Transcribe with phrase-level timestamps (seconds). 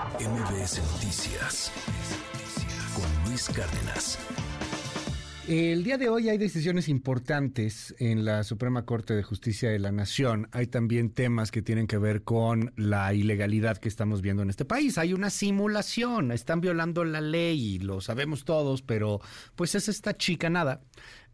[0.00, 1.70] MBS Noticias
[2.94, 4.18] con Luis Cárdenas.
[5.46, 9.92] El día de hoy hay decisiones importantes en la Suprema Corte de Justicia de la
[9.92, 10.48] Nación.
[10.52, 14.64] Hay también temas que tienen que ver con la ilegalidad que estamos viendo en este
[14.64, 14.96] país.
[14.96, 19.20] Hay una simulación, están violando la ley, lo sabemos todos, pero
[19.54, 20.80] pues es esta chicanada,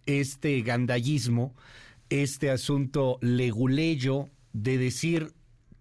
[0.06, 1.54] este gandallismo,
[2.10, 5.34] este asunto leguleyo de decir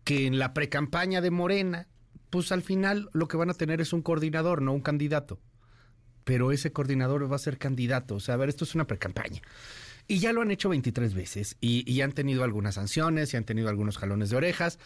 [0.04, 1.88] que en la precampaña de Morena,
[2.36, 5.40] pues al final lo que van a tener es un coordinador, no un candidato.
[6.26, 8.16] Pero ese coordinador va a ser candidato.
[8.16, 9.42] O sea, a ver, esto es una precampaña.
[10.06, 13.70] Y ya lo han hecho 23 veces y, han tenido algunas sanciones y han tenido
[13.70, 14.80] algunos jalones de orejas,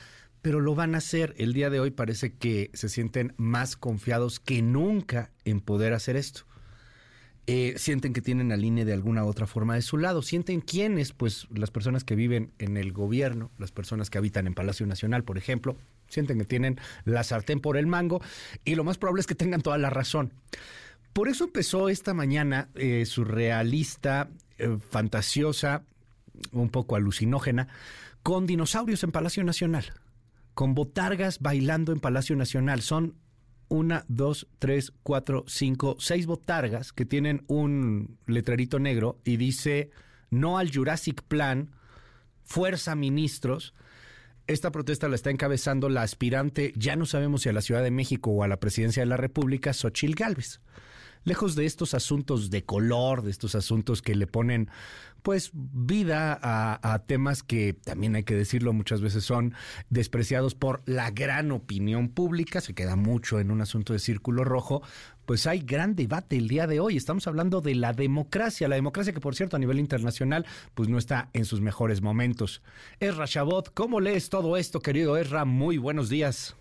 [0.43, 1.33] pero lo van a hacer.
[1.39, 6.17] El día de hoy parece que se sienten más confiados que nunca en poder hacer
[6.17, 6.41] esto.
[7.47, 10.21] Eh, sienten que tienen al INE de alguna otra forma de su lado.
[10.21, 14.53] Sienten quiénes, pues las personas que viven en el gobierno, las personas que habitan en
[14.53, 15.75] Palacio Nacional, por ejemplo,
[16.09, 18.21] sienten que tienen la sartén por el mango
[18.65, 20.33] y lo más probable es que tengan toda la razón.
[21.13, 25.83] Por eso empezó esta mañana eh, surrealista, eh, fantasiosa,
[26.51, 27.67] un poco alucinógena,
[28.23, 29.85] con dinosaurios en Palacio Nacional,
[30.53, 32.81] con botargas bailando en Palacio Nacional.
[32.81, 33.15] Son
[33.69, 39.91] una, dos, tres, cuatro, cinco, seis botargas que tienen un letrerito negro y dice
[40.29, 41.71] no al Jurassic Plan,
[42.43, 43.73] fuerza ministros.
[44.49, 47.91] Esta protesta la está encabezando la aspirante, ya no sabemos si a la Ciudad de
[47.91, 50.59] México o a la presidencia de la República, Xochil Gálvez.
[51.23, 54.69] Lejos de estos asuntos de color, de estos asuntos que le ponen
[55.21, 59.53] pues vida a, temas que también hay que decirlo muchas veces son
[59.89, 64.81] despreciados por la gran opinión pública, se queda mucho en un asunto de círculo rojo,
[65.25, 66.97] pues hay gran debate el día de hoy.
[66.97, 70.97] Estamos hablando de la democracia, la democracia que por cierto a nivel internacional pues no
[70.97, 72.61] está en sus mejores momentos.
[72.99, 75.45] Esra Chabot, ¿cómo lees todo esto, querido Esra?
[75.45, 76.58] Muy buenos días.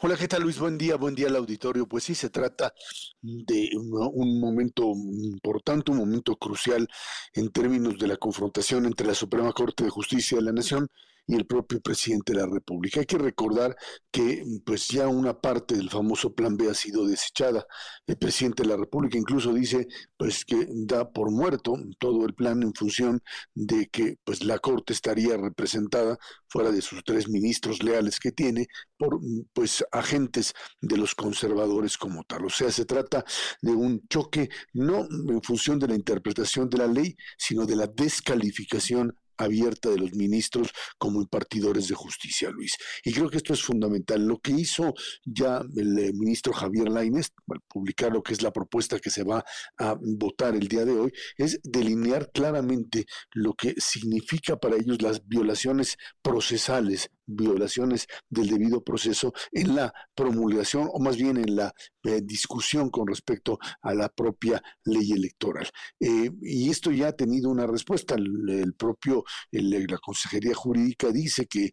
[0.00, 0.58] Hola, ¿qué tal Luis?
[0.58, 1.86] Buen día, buen día al auditorio.
[1.86, 2.72] Pues sí, se trata
[3.20, 6.88] de un, momento importante, un momento crucial
[7.34, 10.88] en términos de la confrontación entre la Suprema Corte de Justicia de la Nación
[11.28, 13.00] y el propio presidente de la República.
[13.00, 13.76] Hay que recordar
[14.10, 17.66] que pues ya una parte del famoso plan B ha sido desechada.
[18.06, 19.86] El presidente de la República incluso dice
[20.16, 23.20] pues que da por muerto todo el plan en función
[23.54, 26.18] de que pues la Corte estaría representada
[26.48, 29.20] fuera de sus tres ministros leales que tiene por
[29.52, 32.46] pues agentes de los conservadores como tal.
[32.46, 33.22] O sea, se trata
[33.60, 37.86] de un choque no en función de la interpretación de la ley, sino de la
[37.86, 42.76] descalificación abierta de los ministros como impartidores de justicia, Luis.
[43.04, 44.26] Y creo que esto es fundamental.
[44.26, 44.94] Lo que hizo
[45.24, 49.24] ya el eh, ministro Javier Lainez, al publicar lo que es la propuesta que se
[49.24, 49.44] va
[49.78, 55.26] a votar el día de hoy, es delinear claramente lo que significa para ellos las
[55.26, 61.72] violaciones procesales violaciones del debido proceso en la promulgación o más bien en la
[62.02, 65.68] eh, discusión con respecto a la propia ley electoral.
[66.00, 68.14] Eh, y esto ya ha tenido una respuesta.
[68.16, 71.70] El, propio, la Consejería Jurídica dice que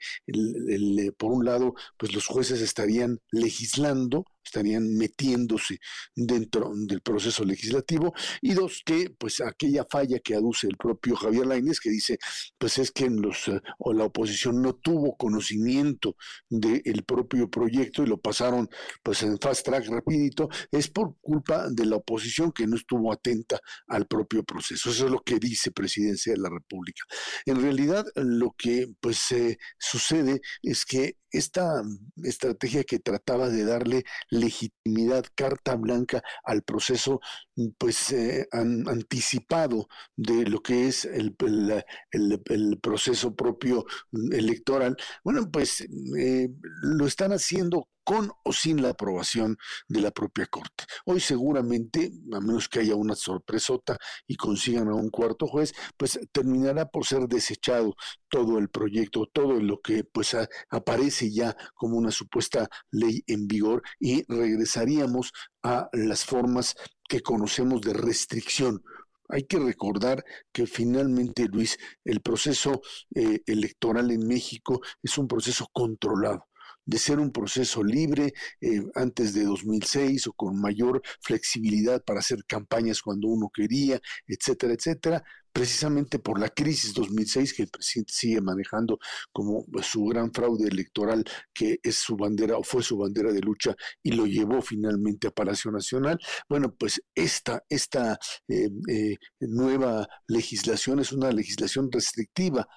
[1.17, 5.79] por un lado, pues los jueces estarían legislando estarían metiéndose
[6.15, 8.13] dentro del proceso legislativo.
[8.41, 12.17] Y dos que pues aquella falla que aduce el propio Javier Lainez que dice
[12.57, 16.15] pues es que los eh, o la oposición no tuvo conocimiento
[16.49, 18.69] del propio proyecto y lo pasaron
[19.03, 23.59] pues en fast track rapidito es por culpa de la oposición que no estuvo atenta
[23.87, 24.89] al propio proceso.
[24.89, 27.03] Eso es lo que dice Presidencia de la República.
[27.45, 31.83] En realidad lo que pues eh, sucede es que esta
[32.23, 34.05] estrategia que trataba de darle
[34.39, 37.19] legitimidad, carta blanca al proceso,
[37.77, 41.35] pues eh, anticipado de lo que es el,
[42.11, 43.85] el, proceso propio
[44.31, 45.81] electoral, bueno, pues
[46.17, 46.49] eh,
[46.81, 49.57] lo están haciendo con o sin la aprobación
[49.89, 50.85] de la propia Corte.
[51.05, 56.19] Hoy seguramente, a menos que haya una sorpresota y consigan a un cuarto juez, pues
[56.31, 57.95] terminará por ser desechado
[58.29, 60.37] todo el proyecto, todo lo que pues
[60.69, 65.31] aparece ya como una supuesta ley en vigor y regresaríamos
[65.63, 66.75] a las formas
[67.09, 68.83] que conocemos de restricción
[69.27, 72.81] hay que recordar que finalmente, Luis, el proceso
[73.15, 76.45] eh, electoral en México es un proceso controlado
[76.85, 82.45] de ser un proceso libre eh, antes de 2006 o con mayor flexibilidad para hacer
[82.45, 85.23] campañas cuando uno quería, etcétera, etcétera,
[85.55, 88.99] precisamente por la crisis 2006 que el presidente sigue manejando
[89.31, 91.23] como su gran fraude electoral
[91.53, 93.73] que es su bandera o fue su bandera de lucha
[94.03, 96.19] y lo llevó finalmente a Palacio Nacional.
[96.49, 102.67] Bueno, pues esta, esta eh, eh, nueva legislación es una legislación restrictiva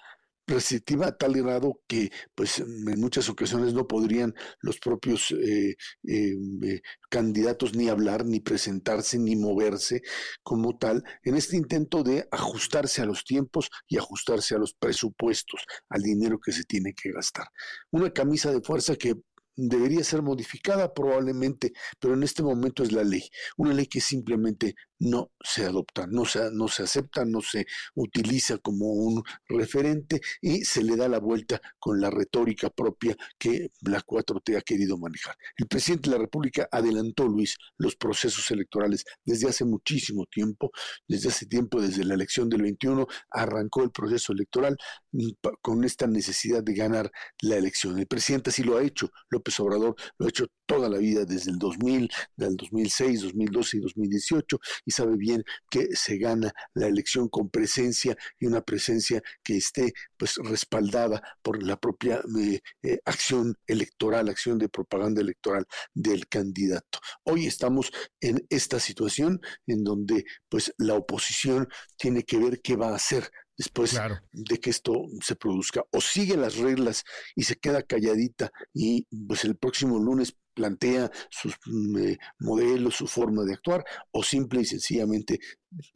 [0.48, 6.64] restrictiva a tal grado que pues en muchas ocasiones no podrían los propios eh, em,
[6.64, 6.80] eh,
[7.10, 10.02] candidatos ni hablar, ni presentarse, ni moverse
[10.42, 15.60] como tal, en este intento de ajustarse a los tiempos y ajustarse a los presupuestos,
[15.88, 17.46] al dinero que se tiene que gastar.
[17.90, 19.14] Una camisa de fuerza que
[19.58, 24.76] debería ser modificada probablemente, pero en este momento es la ley, una ley que simplemente
[25.00, 30.64] no se adopta, no se, no se acepta, no se utiliza como un referente y
[30.64, 35.36] se le da la vuelta con la retórica propia que la 4T ha querido manejar.
[35.56, 40.70] El presidente de la República adelantó, Luis, los procesos electorales desde hace muchísimo tiempo,
[41.06, 44.76] desde hace tiempo, desde la elección del 21, arrancó el proceso electoral
[45.12, 45.28] mm,
[45.62, 47.10] con esta necesidad de ganar
[47.42, 47.98] la elección.
[47.98, 51.50] El presidente así lo ha hecho, López Obrador lo ha hecho toda la vida desde
[51.50, 57.28] el 2000, del 2006, 2012 y 2018 y sabe bien que se gana la elección
[57.28, 63.54] con presencia y una presencia que esté pues respaldada por la propia eh, eh, acción
[63.66, 67.00] electoral, acción de propaganda electoral del candidato.
[67.24, 67.92] Hoy estamos
[68.22, 71.68] en esta situación en donde pues la oposición
[71.98, 74.00] tiene que ver qué va a hacer después
[74.32, 75.84] de que esto se produzca.
[75.90, 77.04] O sigue las reglas
[77.36, 83.06] y se queda calladita y pues el próximo lunes plantea sus mm, eh, modelos, su
[83.06, 85.38] forma de actuar, o simple y sencillamente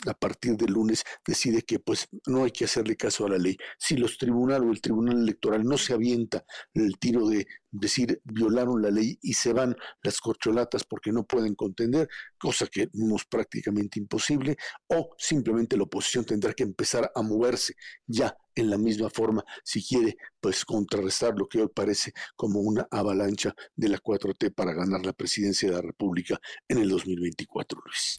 [0.06, 3.56] a partir del lunes decide que pues no hay que hacerle caso a la ley.
[3.76, 6.44] Si los tribunales o el tribunal electoral no se avienta
[6.74, 11.54] el tiro de decir violaron la ley y se van las corcholatas porque no pueden
[11.54, 12.90] contender, cosa que es
[13.28, 14.56] prácticamente imposible,
[14.88, 17.74] o simplemente la oposición tendrá que empezar a moverse
[18.06, 22.86] ya en la misma forma si quiere pues contrarrestar lo que hoy parece como una
[22.90, 28.18] avalancha de la 4T para ganar la presidencia de la República en el 2024, Luis.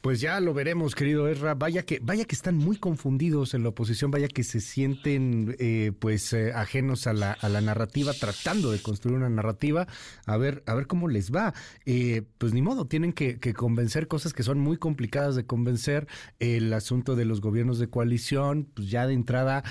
[0.00, 1.54] Pues ya lo veremos, querido Erra.
[1.54, 5.92] Vaya que, vaya que están muy confundidos en la oposición, vaya que se sienten eh,
[5.98, 9.88] pues eh, ajenos a la, a la narrativa, tratando de construir una narrativa.
[10.24, 11.52] A ver, a ver cómo les va.
[11.84, 16.06] Eh, pues ni modo, tienen que, que, convencer cosas que son muy complicadas de convencer.
[16.38, 19.64] El asunto de los gobiernos de coalición, pues ya de entrada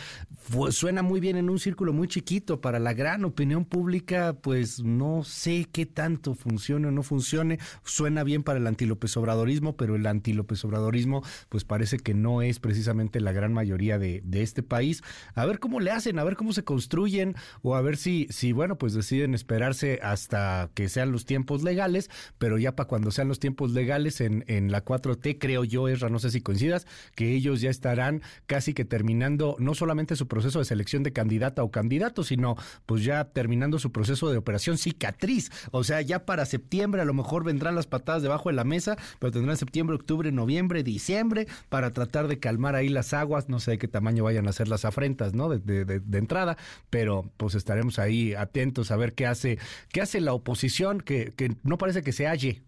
[0.72, 2.62] suena muy bien en un círculo muy chiquito.
[2.62, 7.60] Para la gran opinión pública, pues no sé qué tanto funcione o no funcione.
[7.84, 12.60] Suena bien para el antilópez obradorismo, pero el anti-López Obradorismo, pues parece que no es
[12.60, 15.04] precisamente la gran mayoría de, de, este país.
[15.36, 18.52] A ver cómo le hacen, a ver cómo se construyen, o a ver si, si,
[18.52, 23.28] bueno, pues deciden esperarse hasta que sean los tiempos legales, pero ya para cuando sean
[23.28, 27.34] los tiempos legales en, en la 4T, creo yo, Esra, no sé si coincidas, que
[27.34, 31.72] ellos ya estarán casi que terminando no solamente su proceso de selección de candidata o
[31.72, 35.50] candidato, sino pues ya terminando su proceso de operación cicatriz.
[35.72, 38.98] O sea, ya para septiembre a lo mejor vendrán las patadas debajo de la mesa,
[39.20, 43.48] pero tendrán septiembre, octubre, noviembre, diciembre, para tratar de calmar ahí las aguas.
[43.48, 45.48] No sé de qué tamaño vayan a ser las afrentas, ¿no?
[45.48, 46.58] De, de, entrada,
[46.90, 49.58] pero pues estaremos ahí atentos a ver qué hace,
[49.94, 52.62] qué hace la oposición, que, que no parece que se halle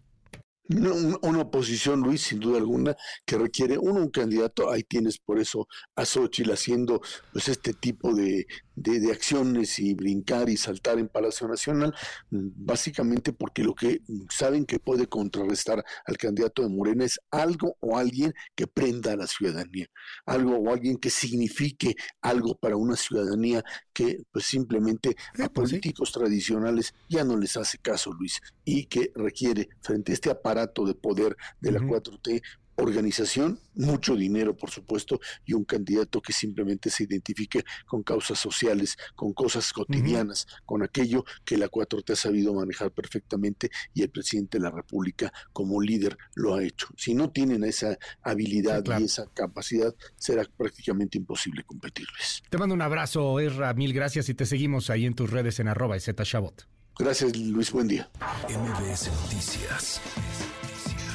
[1.22, 2.96] una oposición, Luis, sin duda alguna,
[3.26, 7.00] que requiere uno, un candidato, ahí tienes por eso a Xochitl haciendo
[7.32, 8.46] pues este tipo de,
[8.80, 11.94] de, acciones y brincar y saltar en Palacio Nacional,
[12.30, 14.00] mm, básicamente porque lo que
[14.30, 19.16] saben que puede contrarrestar al candidato de Morena es algo o alguien que prenda a
[19.16, 19.86] la ciudadanía,
[20.26, 23.62] algo o alguien que signifique algo para una ciudadanía
[23.92, 29.12] que pues simplemente a pues políticos tradicionales ya no les hace caso, Luis, y que
[29.14, 32.42] requiere frente a este aparato de poder de la 4T
[32.80, 38.96] organización, mucho dinero, por supuesto, y un candidato que simplemente se identifique con causas sociales,
[39.14, 44.58] con cosas cotidianas, con aquello que la 4T ha sabido manejar perfectamente y el presidente
[44.58, 46.88] de la República como líder lo ha hecho.
[46.96, 52.42] Si no tienen esa habilidad y esa capacidad, será prácticamente imposible competirles.
[52.48, 55.68] Te mando un abrazo, Erra, mil gracias y te seguimos ahí en tus redes en
[55.68, 56.66] arroba Shabot.
[56.98, 58.10] Gracias, Luis, buen día.
[58.48, 60.00] MBS Noticias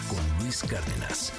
[0.07, 1.33] con Luis Cárdenas.